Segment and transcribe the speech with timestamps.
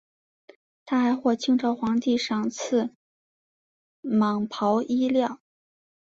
[0.83, 2.95] 他还获清朝皇帝赏赐
[4.01, 5.39] 蟒袍衣料。